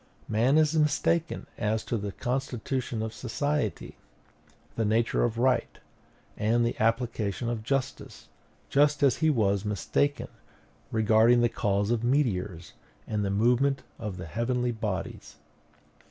[0.27, 3.97] Man is mistaken as to the constitution of society,
[4.75, 5.77] the nature of right,
[6.35, 8.27] and the application of justice;
[8.67, 10.29] just as he was mistaken
[10.91, 12.73] regarding the cause of meteors
[13.05, 15.35] and the movement of the heavenly bodies.